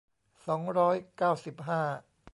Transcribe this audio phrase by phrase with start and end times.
[0.47, 1.81] สองร้อยเก้าสิบห้า